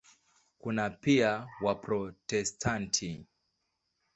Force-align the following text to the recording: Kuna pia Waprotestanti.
Kuna 0.59 0.89
pia 0.89 1.47
Waprotestanti. 1.61 3.25